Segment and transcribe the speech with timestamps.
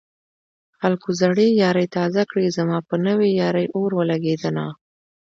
[0.79, 4.65] خلکو زړې يارۍ تازه کړې زما په نوې يارۍ اور ولګېدنه